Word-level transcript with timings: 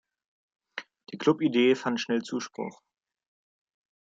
Die 1.11 1.19
Club-Idee 1.19 1.75
fand 1.75 2.01
schnell 2.01 2.23
Zuspruch. 2.23 2.81